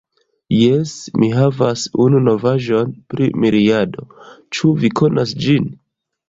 Jes, 0.59 0.93
mi 1.23 1.27
havas 1.39 1.83
unu 2.05 2.21
novaĵon 2.29 2.95
pri 3.15 3.29
Miriado. 3.45 4.07
Ĉu 4.59 4.73
vi 4.81 4.91
konas 5.03 5.37
ĝin? 5.45 5.71